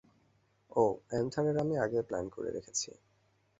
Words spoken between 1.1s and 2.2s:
Esther আর আমি আগেই